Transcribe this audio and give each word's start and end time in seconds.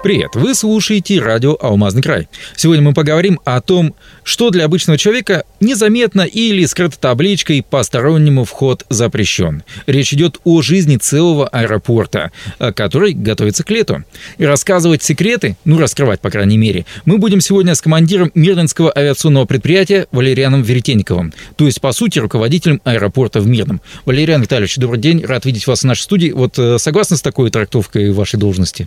Привет! 0.00 0.30
Вы 0.34 0.54
слушаете 0.54 1.18
радио 1.18 1.56
«Алмазный 1.60 2.02
край». 2.02 2.28
Сегодня 2.54 2.84
мы 2.84 2.94
поговорим 2.94 3.40
о 3.44 3.60
том, 3.60 3.96
что 4.22 4.50
для 4.50 4.64
обычного 4.64 4.96
человека 4.96 5.42
незаметно 5.58 6.20
или 6.20 6.64
скрыто 6.66 6.96
табличкой 7.00 7.64
«Постороннему 7.68 8.44
вход 8.44 8.86
запрещен». 8.90 9.64
Речь 9.88 10.14
идет 10.14 10.38
о 10.44 10.62
жизни 10.62 10.98
целого 10.98 11.48
аэропорта, 11.48 12.30
э, 12.60 12.72
который 12.72 13.12
готовится 13.12 13.64
к 13.64 13.70
лету. 13.70 14.04
И 14.38 14.44
рассказывать 14.44 15.02
секреты, 15.02 15.56
ну, 15.64 15.78
раскрывать, 15.78 16.20
по 16.20 16.30
крайней 16.30 16.58
мере, 16.58 16.86
мы 17.04 17.18
будем 17.18 17.40
сегодня 17.40 17.74
с 17.74 17.80
командиром 17.80 18.30
Мирнинского 18.36 18.96
авиационного 18.96 19.46
предприятия 19.46 20.06
Валерианом 20.12 20.62
Веретенниковым, 20.62 21.34
то 21.56 21.66
есть, 21.66 21.80
по 21.80 21.90
сути, 21.90 22.20
руководителем 22.20 22.80
аэропорта 22.84 23.40
в 23.40 23.48
Мирном. 23.48 23.80
Валериан 24.04 24.42
Витальевич, 24.42 24.76
добрый 24.76 25.00
день, 25.00 25.24
рад 25.24 25.44
видеть 25.44 25.66
вас 25.66 25.80
в 25.80 25.86
нашей 25.86 26.02
студии. 26.02 26.30
Вот 26.30 26.56
э, 26.56 26.78
согласны 26.78 27.16
с 27.16 27.20
такой 27.20 27.50
трактовкой 27.50 28.12
вашей 28.12 28.38
должности? 28.38 28.86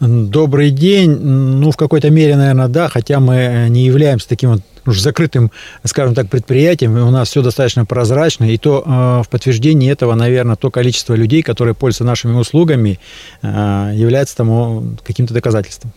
Добрый 0.00 0.70
день. 0.70 1.10
Ну, 1.10 1.72
в 1.72 1.76
какой-то 1.76 2.08
мере, 2.10 2.36
наверное, 2.36 2.68
да, 2.68 2.88
хотя 2.88 3.18
мы 3.18 3.66
не 3.68 3.84
являемся 3.84 4.28
таким 4.28 4.50
вот 4.50 4.60
уж 4.86 5.00
закрытым, 5.00 5.50
скажем 5.84 6.14
так, 6.14 6.30
предприятием, 6.30 6.96
у 6.96 7.10
нас 7.10 7.28
все 7.28 7.42
достаточно 7.42 7.84
прозрачно, 7.84 8.44
и 8.44 8.56
то 8.58 8.82
э, 8.86 9.22
в 9.24 9.28
подтверждении 9.28 9.90
этого, 9.90 10.14
наверное, 10.14 10.56
то 10.56 10.70
количество 10.70 11.14
людей, 11.14 11.42
которые 11.42 11.74
пользуются 11.74 12.04
нашими 12.04 12.34
услугами, 12.34 13.00
э, 13.42 13.92
является 13.94 14.36
тому 14.36 14.96
каким-то 15.04 15.34
доказательством. 15.34 15.92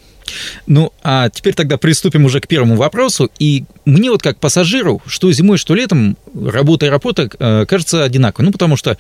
Ну, 0.65 0.93
а 1.03 1.29
теперь 1.29 1.53
тогда 1.53 1.77
приступим 1.77 2.25
уже 2.25 2.39
к 2.39 2.47
первому 2.47 2.75
вопросу. 2.75 3.29
И 3.39 3.65
мне 3.85 4.09
вот 4.09 4.21
как 4.21 4.37
пассажиру, 4.37 5.01
что 5.05 5.31
зимой, 5.31 5.57
что 5.57 5.75
летом, 5.75 6.17
работа 6.33 6.85
аэропорта 6.85 7.29
э, 7.37 7.65
кажется 7.65 8.03
одинаковой. 8.03 8.45
Ну, 8.45 8.51
потому 8.51 8.77
что 8.77 8.97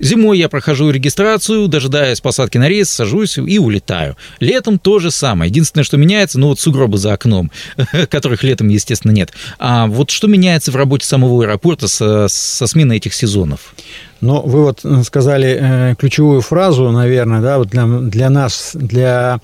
Зимой 0.00 0.38
я 0.38 0.48
прохожу 0.48 0.90
регистрацию, 0.90 1.68
дожидаясь 1.68 2.20
посадки 2.20 2.58
на 2.58 2.68
рейс, 2.68 2.90
сажусь 2.90 3.38
и 3.38 3.58
улетаю. 3.58 4.16
Летом 4.40 4.78
то 4.78 4.98
же 4.98 5.10
самое. 5.10 5.48
Единственное, 5.50 5.84
что 5.84 5.96
меняется, 5.96 6.40
ну 6.40 6.48
вот 6.48 6.58
сугробы 6.58 6.98
за 6.98 7.12
окном, 7.12 7.52
которых 8.10 8.42
летом, 8.42 8.68
естественно, 8.68 9.12
нет. 9.12 9.32
А 9.58 9.86
вот 9.86 10.10
что 10.10 10.26
меняется 10.26 10.72
в 10.72 10.76
работе 10.76 11.06
самого 11.06 11.44
аэропорта 11.44 11.86
со, 11.86 12.26
со 12.28 12.66
сменой 12.66 12.96
этих 12.96 13.14
сезонов? 13.14 13.74
Ну, 14.20 14.40
вы 14.40 14.64
вот 14.64 14.84
сказали 15.04 15.58
э, 15.60 15.94
ключевую 15.96 16.40
фразу, 16.40 16.90
наверное, 16.90 17.40
да, 17.40 17.58
вот 17.58 17.68
для, 17.68 17.86
для 17.86 18.30
нас, 18.30 18.70
для 18.74 19.40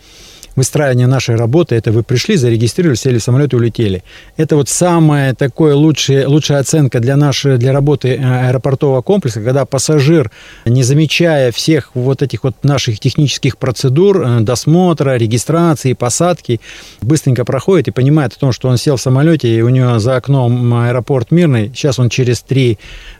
выстраивания 0.56 1.06
нашей 1.06 1.37
работы, 1.37 1.75
это 1.75 1.93
вы 1.93 2.03
пришли, 2.03 2.37
зарегистрировали, 2.37 2.97
сели 2.97 3.19
в 3.19 3.23
самолет 3.23 3.53
и 3.53 3.56
улетели. 3.56 4.03
Это 4.37 4.57
вот 4.57 4.69
самая 4.69 5.34
такое 5.34 5.75
лучшая, 5.75 6.29
лучшая 6.29 6.61
оценка 6.61 7.01
для, 7.01 7.17
нашей, 7.17 7.59
для 7.59 7.73
работы 7.73 8.09
э, 8.09 8.48
аэропортового 8.48 9.03
комплекса, 9.03 9.41
когда 9.41 9.65
пассажир, 9.65 10.31
не 10.65 10.83
замечая 10.83 11.53
всех 11.53 11.91
вот 11.95 12.23
этих 12.23 12.45
вот 12.45 12.57
наших 12.62 13.01
технических 13.01 13.59
процедур, 13.59 14.23
э, 14.23 14.41
досмотра, 14.41 15.17
регистрации, 15.17 15.92
посадки, 15.92 16.61
быстренько 17.01 17.45
проходит 17.45 17.89
и 17.89 17.91
понимает 17.91 18.33
о 18.35 18.39
том, 18.39 18.53
что 18.53 18.69
он 18.69 18.77
сел 18.77 18.97
в 18.97 19.01
самолете, 19.01 19.48
и 19.48 19.62
у 19.62 19.69
него 19.69 19.98
за 19.98 20.17
окном 20.17 20.75
аэропорт 20.75 21.31
мирный, 21.31 21.69
сейчас 21.75 21.98
он 21.98 22.09
через 22.09 22.45
3-6 22.48 22.77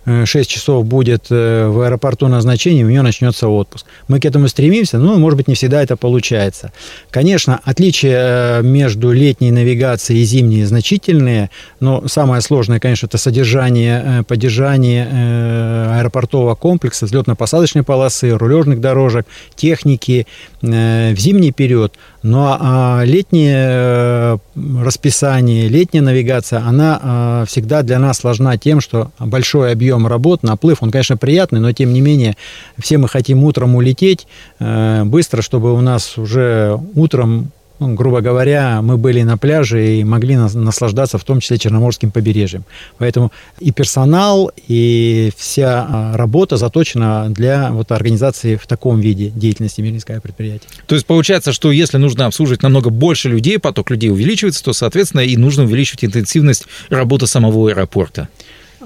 э, 0.07 0.45
часов 0.45 0.85
будет 0.85 1.31
в 1.31 1.85
аэропорту 1.85 2.29
назначения, 2.29 2.85
у 2.85 2.91
него 2.91 3.03
начнется 3.03 3.49
отпуск. 3.49 3.87
Мы 4.09 4.21
к 4.21 4.25
этому 4.25 4.49
стремимся, 4.49 4.99
но, 4.99 5.17
может 5.17 5.37
быть, 5.37 5.49
не 5.49 5.55
всегда 5.55 5.83
это 5.83 5.97
получается. 5.97 6.73
Конечно, 7.21 7.61
отличия 7.65 8.61
э, 8.61 8.63
между 8.63 9.13
летней 9.13 9.51
навигацией 9.51 10.23
и 10.23 10.25
зимней 10.25 10.65
значительные, 10.65 11.51
но 11.79 12.09
самое 12.09 12.41
сложное, 12.41 12.81
конечно, 12.81 13.05
это 13.05 13.19
содержание, 13.19 14.03
э, 14.03 14.23
поддержание 14.23 15.07
э, 15.07 15.99
аэропортового 15.99 16.55
комплекса, 16.55 17.05
взлетно-посадочной 17.05 17.83
полосы, 17.83 18.31
рулежных 18.31 18.81
дорожек, 18.81 19.27
техники 19.55 20.27
в 20.63 21.17
зимний 21.19 21.53
период. 21.53 21.93
Ну 22.23 22.39
а 22.43 23.03
летнее 23.05 24.39
расписание, 24.55 25.69
летняя 25.69 26.03
навигация, 26.03 26.61
она 26.61 27.45
всегда 27.49 27.83
для 27.83 27.99
нас 27.99 28.19
сложна 28.19 28.59
тем, 28.59 28.83
что 28.83 29.11
большой 29.19 29.73
объем 29.73 30.07
работ, 30.07 30.43
наплыв, 30.43 30.83
он, 30.83 30.91
конечно, 30.91 31.17
приятный, 31.17 31.61
но 31.61 31.73
тем 31.73 31.95
не 31.95 32.03
менее 32.03 32.37
все 32.79 32.99
мы 32.99 33.09
хотим 33.09 33.43
утром 33.45 33.75
улететь 33.75 34.27
быстро, 34.59 35.41
чтобы 35.41 35.73
у 35.73 35.81
нас 35.81 36.19
уже 36.19 36.79
утром, 36.95 37.53
ну, 37.81 37.95
грубо 37.95 38.21
говоря, 38.21 38.83
мы 38.83 38.99
были 38.99 39.23
на 39.23 39.39
пляже 39.39 39.97
и 39.97 40.05
могли 40.05 40.37
наслаждаться 40.37 41.17
в 41.17 41.25
том 41.25 41.41
числе 41.41 41.59
Черноморским 41.59 42.11
побережьем. 42.11 42.65
Поэтому 42.99 43.33
и 43.59 43.73
персонал, 43.73 44.53
и 44.69 45.33
вся 45.37 45.87
а, 45.89 46.17
работа 46.17 46.59
заточена 46.59 47.31
для 47.31 47.73
вот, 47.73 47.91
организации 47.91 48.57
в 48.57 48.67
таком 48.67 49.01
виде 49.01 49.31
деятельности 49.31 49.81
Мирнинское 49.81 50.21
предприятие. 50.21 50.69
То 50.87 50.95
есть 50.95 51.07
получается, 51.07 51.53
что 51.53 51.73
если 51.73 51.97
нужно 51.97 52.27
обслуживать 52.27 52.63
намного 52.63 52.91
больше 52.91 53.31
людей, 53.31 53.59
поток 53.59 53.91
людей 53.91 54.11
увеличивается, 54.11 54.63
то, 54.63 54.75
соответственно, 54.75 55.23
и 55.23 55.37
нужно 55.39 55.65
увеличивать 55.65 56.05
интенсивность 56.05 56.67
работы 56.91 57.27
самого 57.27 57.71
аэропорта. 57.71 58.29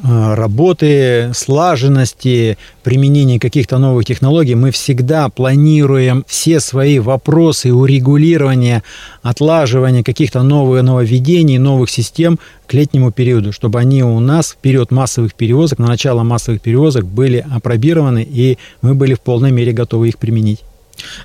Э, 0.03 0.35
работы, 0.35 1.31
слаженности, 1.35 2.59
применения 2.83 3.39
каких-то 3.39 3.79
новых 3.79 4.05
технологий, 4.05 4.57
мы 4.57 4.73
всегда 4.73 5.29
планируем 5.29 6.25
все 6.27 6.59
свои 6.59 6.99
вопросы 6.99 7.73
урегулирования, 7.73 8.83
отлаживания 9.23 10.03
каких-то 10.03 10.43
новых 10.43 10.83
нововведений, 10.83 11.59
новых 11.59 11.91
систем 11.91 12.41
к 12.67 12.75
летнему 12.75 13.13
периоду, 13.13 13.53
чтобы 13.53 13.79
они 13.79 14.03
у 14.03 14.19
нас 14.19 14.53
в 14.53 14.57
период 14.57 14.91
массовых 14.91 15.35
перевозок, 15.35 15.79
на 15.79 15.87
начало 15.87 16.25
массовых 16.25 16.61
перевозок 16.61 17.07
были 17.07 17.45
опробированы, 17.49 18.27
и 18.29 18.59
мы 18.83 18.95
были 18.95 19.15
в 19.15 19.21
полной 19.21 19.53
мере 19.53 19.71
готовы 19.71 20.09
их 20.09 20.19
применить. 20.19 20.65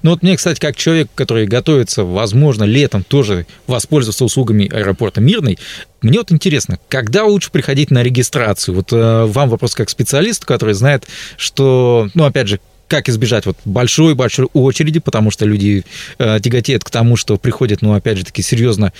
Ну 0.01 0.11
вот 0.11 0.23
мне, 0.23 0.37
кстати, 0.37 0.59
как 0.59 0.75
человек, 0.75 1.09
который 1.15 1.45
готовится, 1.45 2.03
возможно, 2.03 2.63
летом 2.63 3.03
тоже 3.03 3.45
воспользоваться 3.67 4.25
услугами 4.25 4.67
аэропорта 4.67 5.21
Мирный, 5.21 5.57
мне 6.01 6.19
вот 6.19 6.31
интересно, 6.31 6.79
когда 6.87 7.25
лучше 7.25 7.51
приходить 7.51 7.91
на 7.91 8.03
регистрацию? 8.03 8.75
Вот 8.75 8.93
э, 8.93 9.25
вам 9.25 9.49
вопрос 9.49 9.75
как 9.75 9.89
специалист, 9.89 10.45
который 10.45 10.73
знает, 10.73 11.05
что, 11.37 12.09
ну, 12.13 12.23
опять 12.23 12.47
же, 12.47 12.59
как 12.89 13.07
избежать 13.07 13.45
вот 13.45 13.55
большой-большой 13.63 14.47
очереди, 14.53 14.99
потому 14.99 15.31
что 15.31 15.45
люди 15.45 15.85
э, 16.17 16.39
тяготеют 16.41 16.83
к 16.83 16.89
тому, 16.89 17.15
что 17.15 17.37
приходят, 17.37 17.81
ну, 17.81 17.93
опять 17.93 18.17
же 18.17 18.25
таки, 18.25 18.41
серьезно 18.41 18.91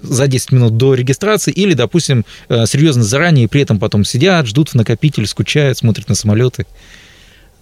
за 0.00 0.28
10 0.28 0.52
минут 0.52 0.76
до 0.76 0.94
регистрации 0.94 1.52
или, 1.52 1.74
допустим, 1.74 2.24
э, 2.48 2.64
серьезно 2.66 3.02
заранее, 3.02 3.44
и 3.44 3.48
при 3.48 3.60
этом 3.60 3.78
потом 3.80 4.04
сидят, 4.04 4.46
ждут 4.46 4.70
в 4.70 4.74
накопитель, 4.74 5.26
скучают, 5.26 5.76
смотрят 5.76 6.08
на 6.08 6.14
самолеты 6.14 6.66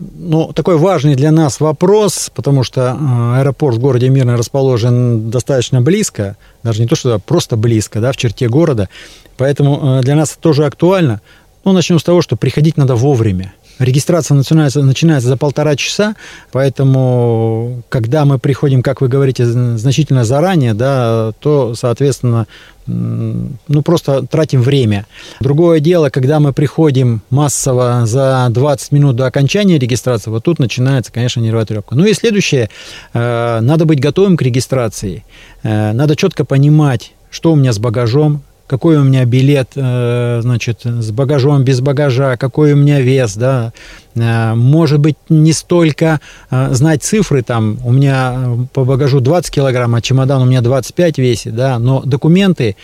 ну, 0.01 0.53
такой 0.53 0.77
важный 0.79 1.15
для 1.15 1.31
нас 1.31 1.61
вопрос, 1.61 2.31
потому 2.35 2.65
что 2.65 2.81
э, 2.99 3.41
аэропорт 3.41 3.77
в 3.77 3.81
городе 3.81 4.09
Мирный 4.09 4.37
расположен 4.37 5.31
достаточно 5.31 5.83
близко, 5.83 6.37
даже 6.63 6.81
не 6.81 6.89
то, 6.89 6.97
что 6.97 7.19
просто 7.19 7.57
близко, 7.57 8.01
да, 8.01 8.13
в 8.13 8.17
черте 8.17 8.49
города, 8.49 8.89
поэтому 9.37 9.99
э, 9.99 10.03
для 10.03 10.15
нас 10.15 10.33
это 10.33 10.41
тоже 10.41 10.65
актуально. 10.65 11.21
Ну, 11.65 11.73
начнем 11.73 11.99
с 11.99 12.03
того, 12.03 12.23
что 12.23 12.37
приходить 12.37 12.79
надо 12.79 12.95
вовремя. 12.95 13.53
Регистрация 13.81 14.35
начинается, 14.35 14.83
начинается 14.83 15.29
за 15.29 15.39
полтора 15.39 15.75
часа, 15.75 16.15
поэтому, 16.53 17.83
когда 17.89 18.27
мы 18.27 18.39
приходим, 18.39 18.83
как 18.83 19.01
вы 19.01 19.09
говорите, 19.09 19.47
значительно 19.47 20.25
заранее, 20.25 20.75
да, 20.75 21.33
то, 21.41 21.75
соответственно, 21.75 22.47
ну, 22.87 23.83
просто 23.83 24.27
тратим 24.27 24.61
время. 24.61 25.07
Другое 25.41 25.81
дело, 25.81 26.11
когда 26.11 26.41
мы 26.41 26.53
приходим 26.53 27.23
массово 27.31 28.03
за 28.05 28.49
20 28.51 28.93
минут 28.93 29.17
до 29.17 29.27
окончания 29.27 29.79
регистрации, 29.79 30.31
вот 30.31 30.45
тут 30.45 30.59
начинается, 30.59 31.11
конечно, 31.11 31.41
нервотрепка. 31.41 31.95
Ну 31.95 32.05
и 32.05 32.13
следующее, 32.13 32.69
э, 33.15 33.61
надо 33.61 33.87
быть 33.87 34.01
готовым 34.01 34.37
к 34.37 34.43
регистрации. 34.43 35.25
Э, 35.63 35.93
надо 35.93 36.17
четко 36.17 36.45
понимать, 36.45 37.13
что 37.31 37.53
у 37.53 37.57
меня 37.57 37.73
с 37.73 37.79
багажом, 37.79 38.43
какой 38.71 38.99
у 38.99 39.03
меня 39.03 39.25
билет, 39.25 39.73
э, 39.75 40.39
значит, 40.43 40.83
с 40.85 41.11
багажом, 41.11 41.65
без 41.65 41.81
багажа, 41.81 42.37
какой 42.37 42.73
у 42.75 42.77
меня 42.77 43.01
вес, 43.01 43.35
да, 43.35 43.73
э, 44.15 44.55
может 44.55 45.01
быть, 45.01 45.17
не 45.29 45.53
столько 45.53 46.21
э, 46.53 46.69
знать 46.71 47.03
цифры, 47.03 47.43
там, 47.43 47.81
у 47.85 47.91
меня 47.91 48.69
по 48.73 48.85
багажу 48.85 49.19
20 49.19 49.53
килограмм, 49.53 49.97
а 49.97 50.01
чемодан 50.01 50.43
у 50.43 50.45
меня 50.45 50.61
25 50.61 51.19
весит, 51.19 51.57
да, 51.57 51.81
но 51.81 52.03
документы, 52.03 52.77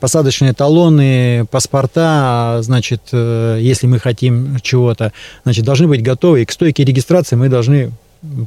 посадочные 0.00 0.52
талоны, 0.52 1.44
паспорта, 1.50 2.58
значит, 2.60 3.02
если 3.12 3.88
мы 3.88 3.98
хотим 3.98 4.58
чего-то, 4.62 5.12
значит, 5.42 5.64
должны 5.64 5.88
быть 5.88 6.04
готовы, 6.04 6.42
и 6.42 6.44
к 6.44 6.52
стойке 6.52 6.84
регистрации 6.84 7.34
мы 7.34 7.48
должны 7.48 7.90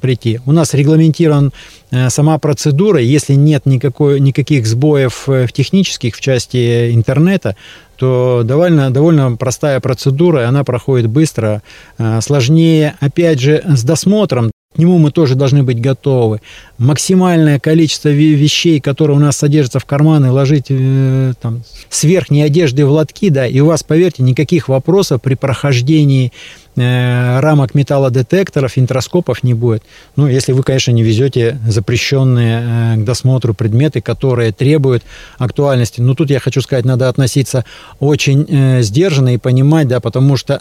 прийти. 0.01 0.39
У 0.45 0.51
нас 0.51 0.73
регламентирован 0.73 1.51
э, 1.91 2.09
сама 2.09 2.37
процедура, 2.37 2.99
если 2.99 3.33
нет 3.33 3.65
никакой, 3.65 4.19
никаких 4.19 4.65
сбоев 4.65 5.27
э, 5.27 5.47
в 5.47 5.53
технических 5.53 6.15
в 6.15 6.21
части 6.21 6.93
интернета, 6.93 7.55
то 7.97 8.43
довольно, 8.43 8.91
довольно 8.91 9.35
простая 9.35 9.79
процедура, 9.79 10.47
она 10.47 10.63
проходит 10.63 11.07
быстро. 11.07 11.61
Э, 11.97 12.21
сложнее, 12.21 12.95
опять 12.99 13.39
же, 13.39 13.63
с 13.65 13.83
досмотром, 13.83 14.51
к 14.75 14.77
нему 14.77 14.97
мы 14.97 15.11
тоже 15.11 15.35
должны 15.35 15.63
быть 15.63 15.79
готовы. 15.79 16.41
Максимальное 16.77 17.59
количество 17.59 18.09
вещей, 18.09 18.79
которые 18.79 19.17
у 19.17 19.19
нас 19.19 19.37
содержатся 19.37 19.79
в 19.79 19.85
карманы, 19.85 20.31
ложить 20.31 20.65
э, 20.69 21.33
там, 21.41 21.63
с 21.89 22.03
верхней 22.03 22.41
одежды 22.41 22.85
в 22.85 22.91
лотки, 22.91 23.29
да, 23.29 23.47
и 23.47 23.59
у 23.59 23.67
вас, 23.67 23.83
поверьте, 23.83 24.23
никаких 24.23 24.67
вопросов 24.67 25.21
при 25.21 25.35
прохождении 25.35 26.31
Э, 26.77 27.39
рамок 27.39 27.73
металлодетекторов, 27.73 28.77
интроскопов 28.77 29.43
не 29.43 29.53
будет. 29.53 29.83
Ну, 30.17 30.27
если 30.27 30.51
вы, 30.51 30.61
конечно, 30.61 30.91
не 30.91 31.03
везете 31.03 31.57
запрещенные 31.65 32.95
э, 32.95 32.97
к 32.97 33.05
досмотру 33.05 33.53
предметы, 33.53 34.01
которые 34.01 34.51
требуют 34.51 35.03
актуальности. 35.37 36.01
Но 36.01 36.15
тут 36.15 36.29
я 36.29 36.41
хочу 36.41 36.59
сказать, 36.59 36.83
надо 36.83 37.07
относиться 37.07 37.63
очень 38.01 38.45
э, 38.49 38.81
сдержанно 38.81 39.35
и 39.35 39.37
понимать, 39.37 39.87
да, 39.87 40.01
потому 40.01 40.35
что 40.35 40.59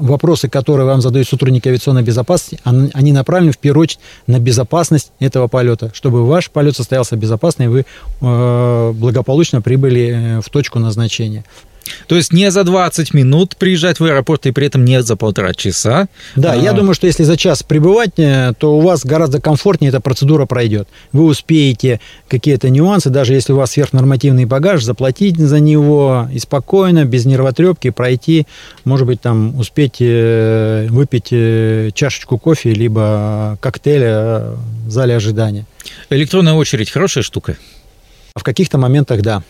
вопросы, 0.00 0.48
которые 0.48 0.86
вам 0.86 1.00
задают 1.00 1.28
сотрудники 1.28 1.68
авиационной 1.68 2.02
безопасности, 2.02 2.60
они 2.64 3.12
направлены 3.12 3.52
в 3.52 3.58
первую 3.58 3.84
очередь 3.84 4.00
на 4.26 4.38
безопасность 4.38 5.12
этого 5.30 5.48
полета, 5.48 5.90
чтобы 5.94 6.26
ваш 6.26 6.50
полет 6.50 6.76
состоялся 6.76 7.16
безопасно 7.16 7.62
и 7.62 7.66
вы 7.68 7.84
благополучно 8.20 9.62
прибыли 9.62 10.40
в 10.42 10.50
точку 10.50 10.78
назначения. 10.78 11.44
То 12.06 12.16
есть 12.16 12.32
не 12.32 12.50
за 12.50 12.64
20 12.64 13.14
минут 13.14 13.56
приезжать 13.56 14.00
в 14.00 14.04
аэропорт 14.04 14.46
и 14.46 14.52
при 14.52 14.66
этом 14.66 14.84
не 14.84 15.02
за 15.02 15.16
полтора 15.16 15.54
часа. 15.54 16.08
Да, 16.36 16.52
а... 16.52 16.56
я 16.56 16.72
думаю, 16.72 16.94
что 16.94 17.06
если 17.06 17.24
за 17.24 17.36
час 17.36 17.62
пребывать, 17.62 18.18
э, 18.18 18.52
то 18.58 18.76
у 18.76 18.80
вас 18.80 19.04
гораздо 19.04 19.40
комфортнее 19.40 19.90
эта 19.90 20.00
процедура 20.00 20.46
пройдет. 20.46 20.88
Вы 21.12 21.24
успеете 21.24 22.00
какие-то 22.28 22.70
нюансы, 22.70 23.10
даже 23.10 23.34
если 23.34 23.52
у 23.52 23.56
вас 23.56 23.72
сверхнормативный 23.72 24.44
багаж, 24.44 24.82
заплатить 24.82 25.38
за 25.38 25.60
него 25.60 26.28
и 26.32 26.38
спокойно, 26.38 27.04
без 27.04 27.24
нервотрепки 27.26 27.90
пройти, 27.90 28.46
может 28.84 29.06
быть, 29.06 29.20
там 29.20 29.58
успеть 29.58 29.96
э, 30.00 30.86
выпить 30.90 31.28
э, 31.30 31.90
чашечку 31.94 32.38
кофе, 32.38 32.72
либо 32.72 33.58
коктейля 33.60 34.54
в 34.86 34.90
зале 34.90 35.16
ожидания. 35.16 35.66
Электронная 36.10 36.54
очередь 36.54 36.90
хорошая 36.90 37.22
штука? 37.22 37.56
В 38.34 38.42
каких-то 38.42 38.78
моментах, 38.78 39.22
да. 39.22 39.42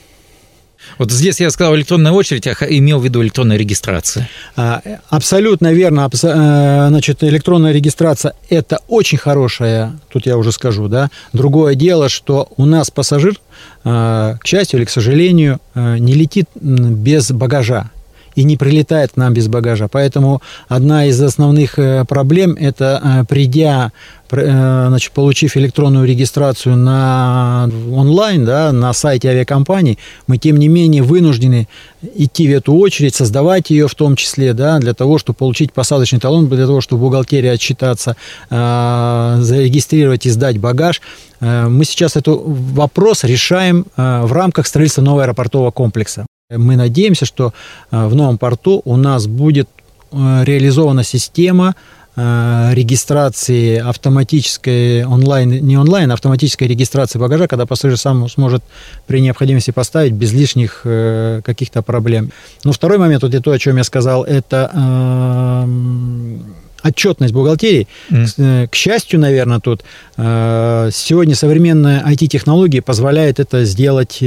Вот 0.99 1.11
здесь 1.11 1.41
я 1.41 1.51
сказал 1.51 1.77
электронная 1.77 2.13
очередь, 2.13 2.47
а 2.47 2.55
имел 2.69 2.99
в 3.01 3.05
виду 3.05 3.23
электронная 3.23 3.57
регистрация. 3.57 4.29
А, 4.57 4.83
абсолютно 5.09 5.73
верно. 5.73 6.09
Э, 6.11 6.87
значит, 6.89 7.23
электронная 7.23 7.73
регистрация– 7.73 8.35
это 8.49 8.81
очень 8.89 9.19
хорошая, 9.19 9.99
тут 10.13 10.27
я 10.27 10.37
уже 10.37 10.53
скажу, 10.53 10.89
да. 10.89 11.11
Другое 11.33 11.75
дело, 11.75 12.09
что 12.09 12.49
у 12.57 12.67
нас 12.67 12.91
пассажир, 12.91 13.41
э, 13.85 14.37
к 14.41 14.47
счастью 14.47 14.81
или 14.81 14.85
к 14.85 14.91
сожалению, 14.91 15.61
э, 15.75 15.99
не 15.99 16.15
летит 16.15 16.47
без 16.55 17.31
багажа 17.31 17.91
и 18.35 18.45
не 18.45 18.57
прилетает 18.57 19.13
к 19.13 19.17
нам 19.17 19.35
без 19.35 19.49
багажа. 19.49 19.89
Поэтому 19.89 20.43
одна 20.69 21.07
из 21.07 21.21
основных 21.21 21.79
проблем– 22.07 22.57
это 22.61 23.27
придя 23.29 23.93
Э, 24.33 24.87
значит, 24.89 25.13
получив 25.13 25.57
электронную 25.57 26.07
регистрацию 26.07 26.77
на 26.77 27.69
онлайн, 27.93 28.45
да, 28.45 28.73
на 28.73 28.93
сайте 28.93 29.29
авиакомпании, 29.29 29.99
мы 30.27 30.39
тем 30.39 30.57
не 30.57 30.69
менее 30.69 31.03
вынуждены 31.03 31.69
идти 32.15 32.47
в 32.47 32.57
эту 32.57 32.75
очередь, 32.75 33.15
создавать 33.15 33.71
ее 33.71 33.89
в 33.89 33.95
том 33.95 34.17
числе, 34.17 34.53
да, 34.53 34.79
для 34.79 34.95
того, 34.95 35.19
чтобы 35.19 35.37
получить 35.37 35.73
посадочный 35.73 36.21
талон, 36.21 36.49
для 36.49 36.67
того, 36.67 36.81
чтобы 36.81 37.01
в 37.01 37.05
бухгалтерии 37.07 37.49
отчитаться, 37.49 38.17
э, 38.51 39.37
зарегистрировать 39.41 40.27
и 40.27 40.31
сдать 40.31 40.59
багаж. 40.59 41.01
Э, 41.41 41.67
мы 41.69 41.85
сейчас 41.85 42.17
этот 42.17 42.41
вопрос 42.45 43.25
решаем 43.25 43.87
э, 43.97 44.23
в 44.25 44.33
рамках 44.33 44.67
строительства 44.67 45.03
нового 45.03 45.25
аэропортового 45.25 45.71
комплекса. 45.71 46.27
Мы 46.51 46.77
надеемся, 46.77 47.27
что 47.27 47.55
э, 47.91 48.07
в 48.07 48.15
новом 48.15 48.37
порту 48.37 48.83
у 48.85 48.97
нас 48.97 49.27
будет 49.27 49.69
э, 50.13 50.45
реализована 50.45 51.05
система 51.05 51.75
Э, 52.17 52.71
регистрации 52.75 53.79
автоматической 53.79 55.05
онлайн, 55.05 55.65
не 55.65 55.79
онлайн, 55.79 56.11
а 56.11 56.15
автоматической 56.15 56.67
регистрации 56.67 57.21
багажа, 57.21 57.47
когда 57.47 57.67
пассажир 57.67 57.97
сам 57.97 58.29
сможет 58.29 58.65
при 59.07 59.21
необходимости 59.21 59.71
поставить 59.71 60.13
без 60.13 60.33
лишних 60.33 60.81
каких-то 60.83 61.83
проблем. 61.83 62.33
Но 62.65 62.73
второй 62.73 62.99
момент, 62.99 63.23
вот 63.23 63.33
то, 63.43 63.53
о 63.53 63.59
чем 63.59 63.77
я 63.77 63.85
сказал, 63.85 64.25
это 64.25 64.71
э, 64.75 66.39
отчетность 66.83 67.33
бухгалтерии. 67.33 67.87
Mm. 68.11 68.67
К, 68.67 68.73
к 68.73 68.75
счастью, 68.75 69.21
наверное, 69.21 69.61
тут 69.61 69.83
сегодня 70.17 71.37
современная 71.37 72.05
IT-технология 72.05 72.83
позволяет 72.83 73.39
это 73.39 73.65
сделать 73.65 74.19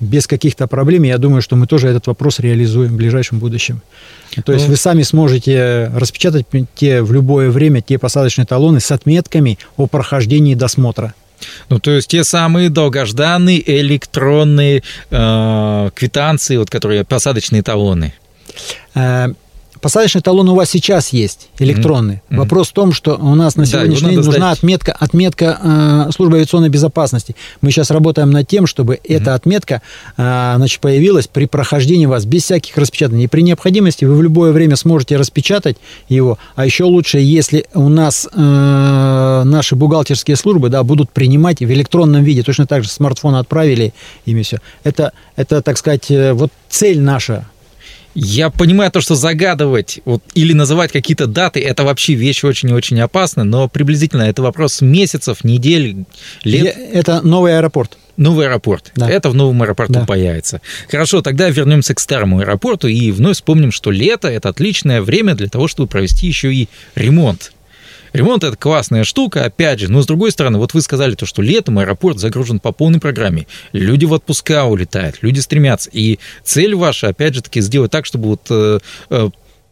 без 0.00 0.26
каких-то 0.26 0.66
проблем. 0.66 1.02
Я 1.02 1.18
думаю, 1.18 1.42
что 1.42 1.56
мы 1.56 1.66
тоже 1.66 1.88
этот 1.88 2.06
вопрос 2.06 2.40
реализуем 2.40 2.92
в 2.92 2.96
ближайшем 2.96 3.38
будущем. 3.38 3.82
То 4.44 4.52
есть 4.52 4.66
ну, 4.66 4.72
вы 4.72 4.76
сами 4.76 5.02
сможете 5.02 5.90
распечатать 5.94 6.46
те 6.74 7.02
в 7.02 7.12
любое 7.12 7.50
время 7.50 7.80
те 7.80 7.98
посадочные 7.98 8.46
талоны 8.46 8.80
с 8.80 8.90
отметками 8.92 9.58
о 9.76 9.86
прохождении 9.86 10.54
досмотра. 10.54 11.14
Ну, 11.68 11.78
то 11.78 11.92
есть 11.92 12.08
те 12.08 12.24
самые 12.24 12.68
долгожданные 12.68 13.62
электронные 13.80 14.82
э, 15.10 15.90
квитанции, 15.94 16.56
вот 16.56 16.70
которые 16.70 17.04
посадочные 17.04 17.62
талоны. 17.62 18.12
Э, 18.94 19.28
Посадочный 19.80 20.20
талон 20.20 20.48
у 20.48 20.54
вас 20.54 20.70
сейчас 20.70 21.10
есть, 21.12 21.48
электронный. 21.58 22.14
Mm-hmm. 22.14 22.36
Вопрос 22.36 22.68
в 22.68 22.72
том, 22.72 22.92
что 22.92 23.16
у 23.16 23.34
нас 23.34 23.56
на 23.56 23.66
сегодняшний 23.66 24.00
да, 24.00 24.08
день 24.08 24.16
нужна 24.16 24.32
сдать. 24.32 24.58
отметка, 24.58 24.92
отметка 24.92 26.06
э, 26.08 26.10
службы 26.12 26.36
авиационной 26.36 26.68
безопасности. 26.68 27.36
Мы 27.60 27.70
сейчас 27.70 27.90
работаем 27.90 28.30
над 28.30 28.46
тем, 28.46 28.66
чтобы 28.66 28.94
mm-hmm. 28.94 29.16
эта 29.16 29.34
отметка 29.34 29.82
э, 30.16 30.54
значит, 30.56 30.80
появилась 30.80 31.26
при 31.26 31.46
прохождении 31.46 32.06
вас 32.06 32.24
без 32.24 32.44
всяких 32.44 32.76
распечатаний. 32.76 33.24
И 33.24 33.26
при 33.28 33.42
необходимости 33.42 34.04
вы 34.04 34.14
в 34.16 34.22
любое 34.22 34.52
время 34.52 34.76
сможете 34.76 35.16
распечатать 35.16 35.76
его. 36.08 36.38
А 36.56 36.64
еще 36.66 36.84
лучше, 36.84 37.18
если 37.18 37.66
у 37.74 37.88
нас 37.88 38.28
э, 38.32 39.42
наши 39.44 39.76
бухгалтерские 39.76 40.36
службы 40.36 40.68
да, 40.68 40.82
будут 40.82 41.10
принимать 41.10 41.60
в 41.60 41.70
электронном 41.70 42.24
виде. 42.24 42.42
Точно 42.42 42.66
так 42.66 42.82
же 42.82 42.90
смартфон 42.90 43.34
отправили 43.34 43.92
ими 44.24 44.42
все. 44.42 44.58
Это, 44.84 45.12
это 45.36 45.62
так 45.62 45.78
сказать, 45.78 46.10
э, 46.10 46.32
вот 46.32 46.50
цель 46.68 47.00
наша 47.00 47.46
я 48.14 48.50
понимаю 48.50 48.90
то, 48.90 49.00
что 49.00 49.14
загадывать 49.14 50.00
вот, 50.04 50.22
или 50.34 50.52
называть 50.52 50.92
какие-то 50.92 51.26
даты, 51.26 51.60
это 51.60 51.84
вообще 51.84 52.14
вещь 52.14 52.44
очень 52.44 52.70
и 52.70 52.72
очень 52.72 53.00
опасна, 53.00 53.44
но 53.44 53.68
приблизительно 53.68 54.22
это 54.22 54.42
вопрос 54.42 54.80
месяцев, 54.80 55.44
недель, 55.44 56.04
лет. 56.44 56.76
Это 56.92 57.22
новый 57.22 57.56
аэропорт. 57.56 57.96
Новый 58.16 58.46
аэропорт. 58.46 58.90
Да. 58.96 59.08
Это 59.08 59.30
в 59.30 59.34
новом 59.34 59.62
аэропорту 59.62 59.94
да. 59.94 60.04
появится. 60.04 60.60
Хорошо, 60.90 61.22
тогда 61.22 61.48
вернемся 61.50 61.94
к 61.94 62.00
старому 62.00 62.40
аэропорту 62.40 62.88
и 62.88 63.12
вновь 63.12 63.36
вспомним, 63.36 63.70
что 63.70 63.92
лето– 63.92 64.26
это 64.28 64.48
отличное 64.48 65.00
время 65.00 65.36
для 65.36 65.48
того, 65.48 65.68
чтобы 65.68 65.88
провести 65.88 66.26
еще 66.26 66.52
и 66.52 66.68
ремонт. 66.96 67.52
Ремонт 68.12 68.44
это 68.44 68.56
классная 68.56 69.04
штука, 69.04 69.44
опять 69.44 69.80
же, 69.80 69.90
но 69.90 70.02
с 70.02 70.06
другой 70.06 70.30
стороны, 70.32 70.58
вот 70.58 70.74
вы 70.74 70.82
сказали 70.82 71.14
то, 71.14 71.26
что 71.26 71.42
летом 71.42 71.78
аэропорт 71.78 72.18
загружен 72.18 72.60
по 72.60 72.72
полной 72.72 73.00
программе. 73.00 73.46
Люди 73.72 74.04
в 74.04 74.12
отпуска 74.12 74.64
улетают, 74.64 75.18
люди 75.22 75.40
стремятся. 75.40 75.90
И 75.92 76.18
цель 76.44 76.74
ваша, 76.74 77.08
опять 77.08 77.34
же 77.34 77.42
таки, 77.42 77.60
сделать 77.60 77.90
так, 77.90 78.06
чтобы 78.06 78.28
вот 78.28 78.46
э, 78.50 78.78
э, 79.10 79.30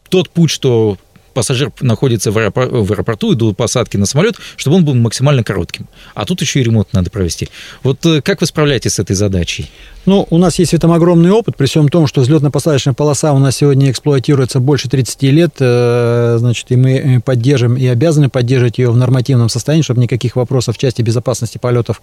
тот 0.08 0.30
путь, 0.30 0.50
что 0.50 0.98
пассажир 1.36 1.70
находится 1.82 2.32
в, 2.32 2.38
аэропорту, 2.38 2.82
в 2.82 2.92
аэропорту, 2.92 3.34
идут 3.34 3.58
посадки 3.58 3.98
на 3.98 4.06
самолет, 4.06 4.36
чтобы 4.56 4.78
он 4.78 4.86
был 4.86 4.94
максимально 4.94 5.44
коротким. 5.44 5.86
А 6.14 6.24
тут 6.24 6.40
еще 6.40 6.60
и 6.60 6.62
ремонт 6.62 6.94
надо 6.94 7.10
провести. 7.10 7.50
Вот 7.82 8.06
э, 8.06 8.22
как 8.22 8.40
вы 8.40 8.46
справляетесь 8.46 8.94
с 8.94 8.98
этой 8.98 9.14
задачей? 9.14 9.70
Ну, 10.06 10.26
у 10.30 10.38
нас 10.38 10.58
есть 10.58 10.70
в 10.70 10.74
этом 10.74 10.92
огромный 10.92 11.30
опыт, 11.30 11.56
при 11.56 11.66
всем 11.66 11.88
том, 11.88 12.06
что 12.06 12.22
взлетно-посадочная 12.22 12.94
полоса 12.94 13.34
у 13.34 13.38
нас 13.38 13.56
сегодня 13.56 13.90
эксплуатируется 13.90 14.60
больше 14.60 14.88
30 14.88 15.22
лет, 15.24 15.50
э, 15.60 16.36
значит, 16.38 16.70
и 16.70 16.76
мы 16.76 16.92
э, 16.92 17.20
поддержим 17.20 17.76
и 17.76 17.86
обязаны 17.86 18.30
поддерживать 18.30 18.78
ее 18.78 18.90
в 18.90 18.96
нормативном 18.96 19.50
состоянии, 19.50 19.82
чтобы 19.82 20.00
никаких 20.00 20.36
вопросов 20.36 20.76
в 20.76 20.78
части 20.78 21.02
безопасности 21.02 21.58
полетов 21.58 22.00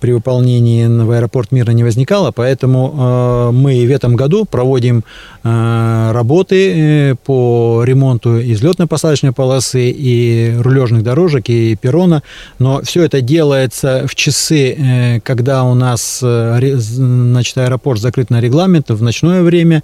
при 0.00 0.10
выполнении 0.12 0.86
в 0.86 1.10
аэропорт 1.12 1.52
мира 1.52 1.70
не 1.70 1.84
возникало, 1.84 2.32
поэтому 2.32 3.52
мы 3.52 3.86
в 3.86 3.90
этом 3.90 4.16
году 4.16 4.44
проводим 4.44 5.04
работы 5.42 7.16
по 7.24 7.84
ремонту 7.84 8.38
и 8.38 8.54
взлет 8.54 8.71
взлетно-посадочной 8.72 9.32
полосы, 9.32 9.90
и 9.90 10.54
рулежных 10.58 11.02
дорожек, 11.02 11.48
и 11.48 11.76
перрона, 11.76 12.22
но 12.58 12.82
все 12.82 13.02
это 13.04 13.20
делается 13.20 14.06
в 14.06 14.14
часы, 14.14 14.72
э, 14.72 15.20
когда 15.20 15.64
у 15.64 15.74
нас 15.74 16.20
э, 16.22 16.76
значит, 16.76 17.58
аэропорт 17.58 18.00
закрыт 18.00 18.30
на 18.30 18.40
регламент, 18.40 18.90
в 18.90 19.02
ночное 19.02 19.42
время 19.42 19.82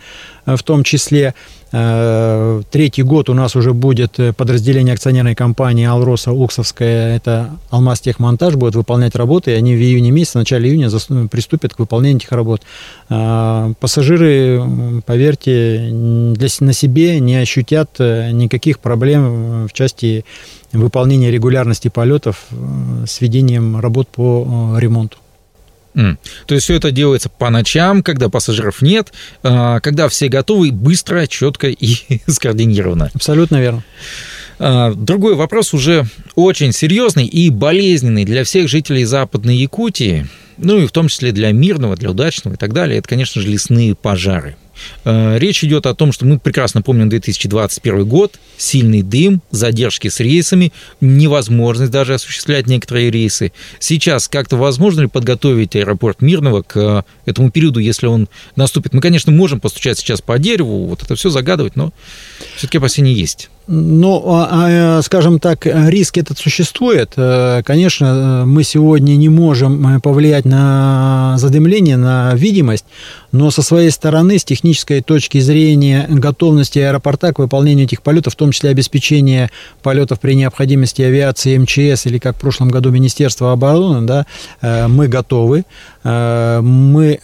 в 0.57 0.63
том 0.63 0.85
числе. 0.85 1.35
Э, 1.71 2.63
третий 2.71 3.03
год 3.03 3.29
у 3.29 3.35
нас 3.35 3.55
уже 3.55 3.75
будет 3.75 4.19
э, 4.19 4.33
подразделение 4.33 4.95
акционерной 4.95 5.35
компании 5.35 5.87
«Алроса» 5.87 6.33
Уксовская, 6.33 7.17
это 7.17 7.51
«Алмаз 7.69 8.01
Техмонтаж», 8.01 8.55
будет 8.55 8.75
выполнять 8.75 9.15
работы, 9.15 9.51
и 9.51 9.55
они 9.55 9.75
в 9.75 9.79
июне 9.79 10.11
месяце, 10.11 10.39
в 10.39 10.41
начале 10.41 10.71
июня 10.71 10.89
приступят 11.29 11.75
к 11.75 11.79
выполнению 11.79 12.19
этих 12.19 12.33
работ. 12.33 12.63
Э, 13.11 13.75
пассажиры, 13.81 14.63
поверьте, 15.05 15.91
для, 15.91 16.49
на 16.61 16.73
себе 16.73 17.21
не 17.21 17.37
ощутят 17.37 17.99
никаких 17.99 18.79
проблем 18.79 19.67
в 19.67 19.73
части 19.75 20.25
выполнения 20.73 21.31
регулярности 21.31 21.89
полетов 21.89 22.47
с 23.07 23.21
ведением 23.21 23.79
работ 23.79 24.09
по 24.09 24.77
ремонту. 24.79 25.19
Mm. 25.95 26.17
То 26.47 26.55
есть 26.55 26.65
все 26.65 26.75
это 26.75 26.91
делается 26.91 27.29
по 27.29 27.51
ночам, 27.51 28.03
когда 28.03 28.29
пассажиров 28.29 28.83
нет, 28.83 29.13
а, 29.43 29.81
когда 29.81 30.09
все 30.09 30.29
готовы, 30.29 30.71
быстро, 30.71 31.27
четко 31.27 31.69
и 31.69 32.21
скоординированно. 32.27 33.11
Абсолютно 33.15 33.61
верно. 33.61 33.83
А, 34.59 34.93
другой 34.93 35.35
вопрос 35.35 35.75
уже 35.75 36.07
очень 36.35 36.73
серьезный 36.73 37.27
и 37.27 37.51
болезненный 37.51 38.25
для 38.25 38.45
всех 38.45 38.69
жителей 38.69 39.05
Западной 39.05 39.57
Якутии, 39.57 40.27
ну 40.57 40.79
и 40.79 40.87
в 40.87 40.93
том 40.93 41.09
числе 41.09 41.33
для 41.33 41.53
мирного, 41.53 41.97
для 41.97 42.11
удачного 42.11 42.55
и 42.55 42.59
так 42.59 42.73
далее. 42.73 42.99
Это, 42.99 43.09
конечно 43.09 43.41
же, 43.41 43.49
лесные 43.49 43.95
пожары. 43.95 44.57
Э, 45.05 45.39
речь 45.39 45.65
идет 45.65 45.87
о 45.87 45.95
том, 45.95 46.13
что 46.13 46.27
мы 46.27 46.39
прекрасно 46.39 46.83
помним 46.83 47.09
2021 47.09 48.05
год, 48.07 48.39
сильный 48.57 49.03
дым, 49.03 49.43
задержки 49.51 50.09
с 50.09 50.21
рейсами, 50.21 50.73
невозможность 51.01 51.93
даже 51.93 52.15
осуществлять 52.15 52.67
некоторые 52.67 53.11
рейсы. 53.11 53.53
Сейчас 53.79 54.29
как-то 54.29 54.57
возможно 54.57 55.03
ли 55.03 55.07
подготовить 55.07 55.77
аэропорт 55.77 56.23
Мирного 56.23 56.63
к 56.63 57.05
этому 57.27 57.51
периоду, 57.51 57.81
если 57.81 58.07
он 58.07 58.29
наступит? 58.57 58.93
Мы, 58.95 59.01
конечно, 59.01 59.33
можем 59.33 59.61
постучать 59.61 59.99
сейчас 59.99 60.21
по 60.21 60.39
дереву, 60.39 60.87
вот 60.87 61.03
это 61.03 61.15
все 61.15 61.31
загадывать, 61.31 61.77
но 61.77 61.93
все-таки 62.57 62.79
опасения 62.79 63.13
есть. 63.13 63.51
Ну, 63.71 64.23
а, 64.25 64.49
а, 64.99 65.03
скажем 65.03 65.39
так, 65.39 65.67
риск 65.67 66.17
этот 66.17 66.39
существует. 66.39 67.13
Э, 67.19 67.63
конечно, 67.63 68.45
мы 68.47 68.65
сегодня 68.65 69.15
не 69.17 69.29
можем 69.29 70.01
повлиять 70.01 70.47
на 70.47 71.35
задымление, 71.37 71.99
на 71.99 72.35
видимость, 72.35 72.87
но 73.31 73.51
со 73.51 73.61
своей 73.61 73.91
стороны, 73.91 74.39
с 74.39 74.45
технической 74.45 75.03
точки 75.03 75.39
зрения 75.41 76.07
готовности 76.09 76.79
аэропорта 76.79 77.35
к 77.35 77.41
выполнению 77.41 77.85
этих 77.85 78.01
полетов, 78.01 78.33
в 78.33 78.37
том 78.37 78.53
числе 78.53 78.71
обеспечения 78.71 79.51
полетов 79.83 80.19
при 80.19 80.33
необходимости 80.33 81.03
авиации 81.03 81.59
МЧС 81.59 82.07
или, 82.07 82.17
как 82.19 82.37
в 82.37 82.41
прошлом 82.41 82.71
году, 82.71 82.91
Министерства 82.91 83.53
обороны, 83.53 84.07
да, 84.07 84.25
э, 84.63 84.87
мы 84.89 85.09
готовы. 85.09 85.65
Э, 86.05 86.61
мы 86.63 87.19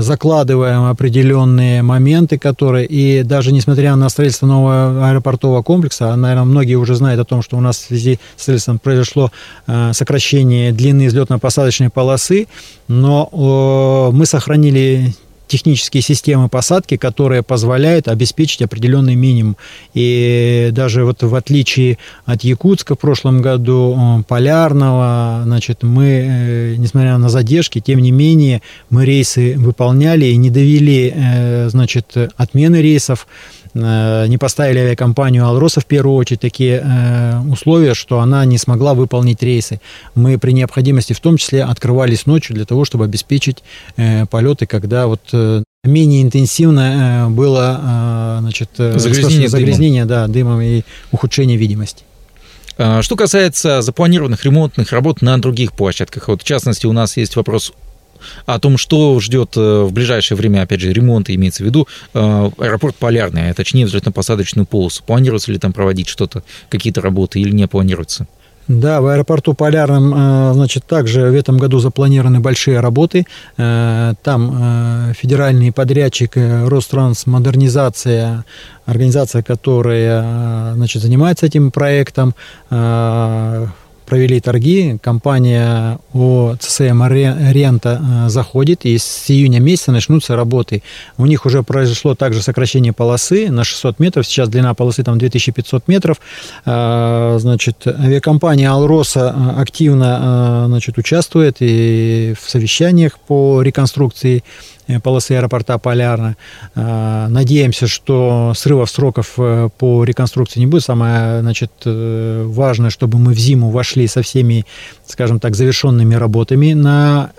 закладываем 0.00 0.86
определенные 0.86 1.82
моменты, 1.82 2.38
которые, 2.38 2.86
и 2.86 3.22
даже 3.22 3.52
несмотря 3.52 3.94
на 3.94 4.08
строительство 4.08 4.46
нового 4.46 5.08
аэропортового 5.08 5.62
комплекса, 5.62 5.75
комплекса. 5.76 6.12
А, 6.12 6.16
наверное, 6.16 6.44
многие 6.44 6.76
уже 6.76 6.94
знают 6.94 7.20
о 7.20 7.24
том, 7.24 7.42
что 7.42 7.56
у 7.56 7.60
нас 7.60 7.76
в 7.76 7.86
связи 7.86 8.18
с 8.36 8.42
строительством 8.42 8.78
произошло 8.78 9.30
э, 9.66 9.92
сокращение 9.92 10.72
длины 10.72 11.06
взлетно-посадочной 11.08 11.90
полосы, 11.90 12.46
но 12.88 14.10
мы 14.12 14.24
сохранили 14.26 15.14
технические 15.48 16.02
системы 16.02 16.48
посадки, 16.48 16.96
которые 16.96 17.42
позволяют 17.42 18.08
обеспечить 18.08 18.62
определенный 18.62 19.14
минимум. 19.14 19.56
И 19.94 20.70
даже 20.72 21.04
вот 21.04 21.22
в 21.22 21.34
отличие 21.34 21.98
от 22.24 22.42
Якутска 22.42 22.94
в 22.94 22.98
прошлом 22.98 23.42
году, 23.42 23.96
э, 23.96 24.22
Полярного, 24.26 25.42
значит, 25.44 25.82
мы, 25.82 26.06
э, 26.06 26.74
несмотря 26.78 27.18
на 27.18 27.28
задержки, 27.28 27.80
тем 27.80 28.00
не 28.00 28.12
менее, 28.12 28.62
мы 28.88 29.04
рейсы 29.04 29.54
выполняли 29.58 30.24
и 30.24 30.36
не 30.36 30.50
довели, 30.50 31.14
значит, 31.68 32.16
отмены 32.36 32.76
рейсов 32.76 33.26
Э, 33.65 33.65
не 33.76 34.38
поставили 34.38 34.78
авиакомпанию 34.78 35.46
«Алроса» 35.46 35.80
в 35.80 35.86
первую 35.86 36.16
очередь 36.16 36.40
такие 36.40 36.82
э, 36.84 37.40
условия, 37.50 37.94
что 37.94 38.20
она 38.20 38.44
не 38.44 38.58
смогла 38.58 38.94
выполнить 38.94 39.42
рейсы. 39.42 39.80
Мы 40.14 40.38
при 40.38 40.52
необходимости 40.52 41.12
в 41.12 41.20
том 41.20 41.36
числе 41.36 41.64
открывались 41.64 42.26
ночью 42.26 42.54
для 42.54 42.64
того, 42.64 42.84
чтобы 42.84 43.04
обеспечить 43.04 43.62
э, 43.96 44.26
полеты, 44.26 44.66
когда 44.66 45.06
вот 45.06 45.20
менее 45.84 46.22
интенсивно 46.22 47.28
было 47.30 48.38
значит, 48.40 48.70
загрязнение, 48.76 49.48
загрязнение 49.48 50.04
дымом. 50.04 50.26
Да, 50.26 50.32
дымом 50.32 50.60
и 50.60 50.82
ухудшение 51.12 51.56
видимости. 51.56 52.04
А, 52.78 53.02
что 53.02 53.16
касается 53.16 53.80
запланированных 53.82 54.44
ремонтных 54.44 54.92
работ 54.92 55.22
на 55.22 55.40
других 55.40 55.72
площадках, 55.72 56.28
вот 56.28 56.42
в 56.42 56.44
частности 56.44 56.86
у 56.86 56.92
нас 56.92 57.16
есть 57.16 57.36
вопрос 57.36 57.72
о 58.46 58.58
том, 58.58 58.78
что 58.78 59.18
ждет 59.20 59.56
э, 59.56 59.82
в 59.82 59.92
ближайшее 59.92 60.36
время, 60.36 60.62
опять 60.62 60.80
же, 60.80 60.92
ремонта 60.92 61.34
имеется 61.34 61.62
в 61.62 61.66
виду, 61.66 61.86
э, 62.14 62.50
аэропорт 62.58 62.96
Полярный, 62.96 63.50
а 63.50 63.54
точнее 63.54 63.86
взлетно-посадочную 63.86 64.66
полосу. 64.66 65.02
Планируется 65.04 65.52
ли 65.52 65.58
там 65.58 65.72
проводить 65.72 66.08
что-то, 66.08 66.42
какие-то 66.68 67.00
работы 67.00 67.40
или 67.40 67.50
не 67.50 67.66
планируется? 67.66 68.26
Да, 68.68 69.00
в 69.00 69.06
аэропорту 69.06 69.54
Полярном, 69.54 70.12
э, 70.14 70.52
значит, 70.54 70.84
также 70.86 71.30
в 71.30 71.34
этом 71.34 71.56
году 71.58 71.78
запланированы 71.78 72.40
большие 72.40 72.80
работы. 72.80 73.24
Там 73.56 75.14
федеральный 75.16 75.70
подрядчик 75.72 76.32
Ространс 76.36 77.26
Модернизация, 77.26 78.44
организация, 78.84 79.42
которая, 79.42 80.74
значит, 80.74 81.02
занимается 81.02 81.46
этим 81.46 81.70
проектом, 81.70 82.34
провели 84.06 84.40
торги, 84.40 84.98
компания 85.02 85.98
ОЦСМ 86.14 87.04
Рента 87.04 88.00
э, 88.00 88.28
заходит, 88.28 88.84
и 88.84 88.96
с 88.96 89.24
июня 89.28 89.60
месяца 89.60 89.92
начнутся 89.92 90.36
работы. 90.36 90.82
У 91.18 91.26
них 91.26 91.44
уже 91.44 91.62
произошло 91.62 92.14
также 92.14 92.40
сокращение 92.40 92.92
полосы 92.92 93.50
на 93.50 93.64
600 93.64 93.98
метров, 93.98 94.26
сейчас 94.26 94.48
длина 94.48 94.74
полосы 94.74 95.02
там 95.02 95.18
2500 95.18 95.88
метров. 95.88 96.18
Э, 96.64 97.36
значит, 97.38 97.86
авиакомпания 97.86 98.70
Алроса 98.70 99.34
э, 99.36 99.60
активно 99.60 100.64
значит, 100.68 100.96
участвует 100.98 101.56
и 101.60 102.34
в 102.40 102.48
совещаниях 102.48 103.18
по 103.18 103.62
реконструкции 103.62 104.44
полосы 105.02 105.32
аэропорта 105.32 105.78
Полярно. 105.78 106.36
Надеемся, 106.76 107.88
что 107.88 108.52
срывов 108.54 108.88
сроков 108.88 109.34
по 109.34 110.04
реконструкции 110.04 110.60
не 110.60 110.66
будет. 110.66 110.84
Самое 110.84 111.40
значит, 111.40 111.72
важное, 111.84 112.90
чтобы 112.90 113.18
мы 113.18 113.32
в 113.32 113.38
зиму 113.38 113.70
вошли 113.70 113.95
со 114.04 114.20
всеми, 114.20 114.66
скажем 115.06 115.40
так, 115.40 115.54
завершенными 115.54 116.14
работами 116.14 116.74
на 116.74 117.30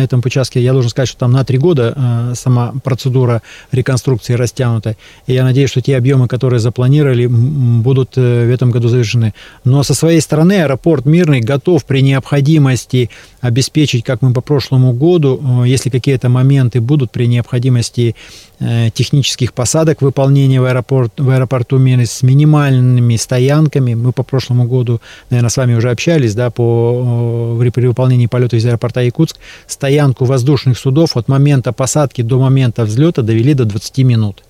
этом 0.00 0.22
участке. 0.24 0.62
Я 0.62 0.72
должен 0.72 0.90
сказать, 0.90 1.08
что 1.08 1.18
там 1.18 1.32
на 1.32 1.44
три 1.44 1.58
года 1.58 2.32
сама 2.34 2.74
процедура 2.84 3.42
реконструкции 3.72 4.34
растянута. 4.34 4.96
И 5.26 5.34
я 5.34 5.42
надеюсь, 5.42 5.70
что 5.70 5.80
те 5.80 5.96
объемы, 5.96 6.28
которые 6.28 6.60
запланировали, 6.60 7.26
будут 7.26 8.14
в 8.16 8.52
этом 8.52 8.70
году 8.70 8.88
завершены. 8.88 9.34
Но 9.64 9.82
со 9.82 9.94
своей 9.94 10.20
стороны 10.20 10.62
аэропорт 10.62 11.06
Мирный 11.06 11.40
готов 11.40 11.84
при 11.84 12.02
необходимости 12.02 13.10
обеспечить, 13.40 14.04
как 14.04 14.22
мы 14.22 14.32
по 14.32 14.40
прошлому 14.40 14.92
году, 14.92 15.64
если 15.64 15.90
какие-то 15.90 16.28
моменты 16.28 16.80
будут 16.80 17.10
при 17.10 17.26
необходимости 17.26 18.14
э, 18.14 18.47
технических 18.58 19.52
посадок 19.52 20.02
выполнения 20.02 20.60
в, 20.60 20.64
аэропорт, 20.64 21.12
в 21.16 21.30
аэропорту 21.30 21.78
Мины 21.78 22.06
с 22.06 22.22
минимальными 22.22 23.16
стоянками. 23.16 23.94
Мы 23.94 24.12
по 24.12 24.22
прошлому 24.22 24.64
году, 24.64 25.00
наверное, 25.30 25.50
с 25.50 25.56
вами 25.56 25.74
уже 25.74 25.90
общались, 25.90 26.34
да, 26.34 26.50
по, 26.50 27.56
при 27.72 27.86
выполнении 27.86 28.26
полета 28.26 28.56
из 28.56 28.66
аэропорта 28.66 29.00
Якутск, 29.00 29.36
стоянку 29.66 30.24
воздушных 30.24 30.78
судов 30.78 31.16
от 31.16 31.28
момента 31.28 31.72
посадки 31.72 32.22
до 32.22 32.38
момента 32.40 32.84
взлета 32.84 33.22
довели 33.22 33.54
до 33.54 33.64
20 33.64 33.98
минут. 33.98 34.42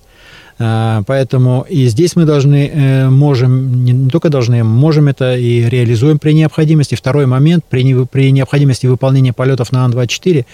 А, 0.61 1.03
поэтому 1.07 1.65
и 1.69 1.87
здесь 1.87 2.17
мы 2.17 2.25
должны, 2.25 2.67
э, 2.67 3.09
можем, 3.09 3.85
не 3.85 4.09
только 4.09 4.29
должны, 4.29 4.61
можем 4.63 5.07
это 5.07 5.37
и 5.37 5.69
реализуем 5.69 6.19
при 6.19 6.33
необходимости. 6.33 6.95
Второй 6.95 7.25
момент, 7.27 7.63
при, 7.69 8.03
при 8.03 8.31
необходимости 8.31 8.85
выполнения 8.85 9.31
полетов 9.31 9.71
на 9.71 9.85
Ан-24, 9.85 10.45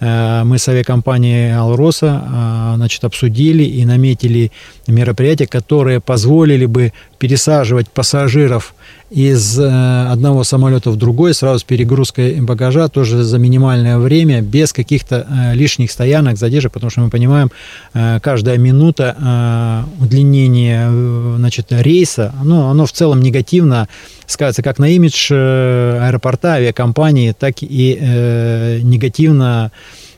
э, 0.00 0.44
мы 0.44 0.58
с 0.58 0.68
авиакомпанией 0.68 1.56
«Алроса» 1.56 2.22
а, 2.26 2.74
значит, 2.76 3.04
обсудили 3.04 3.64
и 3.64 3.86
наметили 3.86 4.52
мероприятия, 4.86 5.46
которые 5.46 6.00
позволили 6.00 6.66
бы 6.66 6.92
пересаживать 7.24 7.88
пассажиров 7.88 8.74
из 9.08 9.58
э, 9.58 10.06
одного 10.10 10.44
самолета 10.44 10.90
в 10.90 10.96
другой 10.96 11.32
сразу 11.32 11.60
с 11.60 11.62
перегрузкой 11.62 12.38
багажа, 12.42 12.88
тоже 12.88 13.22
за 13.22 13.38
минимальное 13.38 13.96
время, 13.96 14.42
без 14.42 14.74
каких-то 14.74 15.26
э, 15.26 15.54
лишних 15.54 15.90
стоянок, 15.90 16.36
задержек, 16.36 16.72
потому 16.72 16.90
что 16.90 17.00
мы 17.00 17.08
понимаем, 17.08 17.50
э, 17.94 18.20
каждая 18.20 18.58
минута 18.58 19.86
удлинения 20.00 20.90
значит, 21.38 21.68
рейса, 21.70 22.34
оно, 22.38 22.68
оно 22.68 22.84
в 22.84 22.92
целом 22.92 23.22
негативно 23.22 23.88
скажется 24.26 24.62
как 24.62 24.78
на 24.78 24.90
имидж 24.90 25.32
аэропорта, 25.32 26.54
авиакомпании, 26.56 27.32
так 27.32 27.54
и 27.62 28.80
негативно 28.82 29.72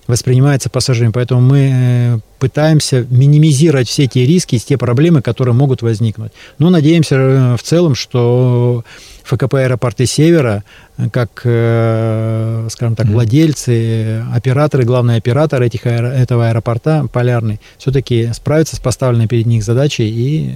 воспринимается 0.06 0.70
пассажирами. 0.70 1.12
Поэтому 1.12 1.40
мы 1.40 1.70
э, 1.72 2.18
пытаемся 2.38 3.06
минимизировать 3.10 3.88
все 3.88 4.06
те 4.06 4.25
риски, 4.26 4.58
те 4.58 4.76
проблемы, 4.76 5.22
которые 5.22 5.54
могут 5.54 5.82
возникнуть. 5.82 6.32
Но 6.58 6.70
надеемся 6.70 7.16
э, 7.16 7.56
в 7.56 7.62
целом, 7.62 7.94
что 7.94 8.84
ФКП 9.25 9.54
аэропорты 9.54 10.06
Севера, 10.06 10.64
э, 10.96 11.08
как, 11.10 11.30
скажем 11.40 12.96
так, 12.96 13.06
владельцы, 13.06 14.25
операторы, 14.32 14.84
главные 14.84 15.18
операторы 15.18 15.66
этих, 15.66 15.86
этого 15.86 16.48
аэропорта, 16.48 17.06
полярный, 17.12 17.60
все-таки 17.78 18.30
справятся 18.32 18.76
с 18.76 18.80
поставленной 18.80 19.26
перед 19.26 19.46
них 19.46 19.64
задачей 19.64 20.08
и 20.08 20.54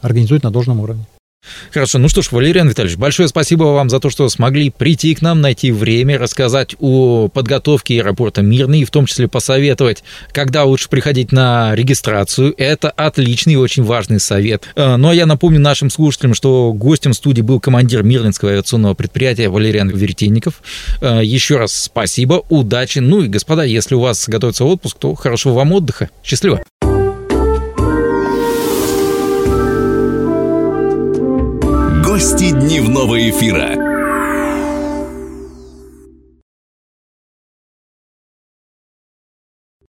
организуют 0.00 0.44
на 0.44 0.50
должном 0.50 0.80
уровне. 0.80 1.04
Хорошо, 1.72 1.98
ну 1.98 2.08
что 2.08 2.22
ж, 2.22 2.28
Валериан 2.30 2.68
Витальевич, 2.68 2.96
большое 2.96 3.28
спасибо 3.28 3.64
вам 3.64 3.90
за 3.90 4.00
то, 4.00 4.10
что 4.10 4.28
смогли 4.28 4.70
прийти 4.70 5.14
к 5.14 5.22
нам, 5.22 5.40
найти 5.40 5.72
время, 5.72 6.18
рассказать 6.18 6.74
о 6.80 7.28
подготовке 7.28 7.98
аэропорта 7.98 8.42
Мирный, 8.42 8.80
и 8.80 8.84
в 8.84 8.90
том 8.90 9.06
числе 9.06 9.28
посоветовать, 9.28 10.04
когда 10.32 10.64
лучше 10.64 10.88
приходить 10.88 11.32
на 11.32 11.74
регистрацию. 11.74 12.54
Это 12.56 12.90
отличный 12.90 13.54
и 13.54 13.56
очень 13.56 13.82
важный 13.82 14.20
совет. 14.20 14.64
Э, 14.76 14.96
ну 14.96 15.08
а 15.08 15.14
я 15.14 15.26
напомню 15.26 15.60
нашим 15.60 15.90
слушателям, 15.90 16.34
что 16.34 16.72
гостем 16.72 17.12
студии 17.12 17.42
был 17.42 17.60
командир 17.60 18.02
Мирнинского 18.02 18.52
авиационного 18.52 18.94
предприятия 18.94 19.48
Валериан 19.48 19.88
Веретенников. 19.88 20.62
Э, 21.00 21.20
еще 21.22 21.56
раз 21.56 21.74
спасибо, 21.74 22.42
удачи. 22.48 22.98
Ну 22.98 23.22
и, 23.22 23.28
господа, 23.28 23.64
если 23.64 23.94
у 23.94 24.00
вас 24.00 24.28
готовится 24.28 24.64
отпуск, 24.64 24.96
то 24.98 25.14
хорошего 25.14 25.54
вам 25.54 25.72
отдыха. 25.72 26.10
Счастливо! 26.22 26.62
Гости 32.16 32.50
дневного 32.50 33.28
эфира. 33.28 33.95